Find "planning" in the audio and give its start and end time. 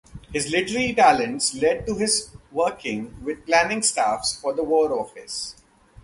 3.45-3.83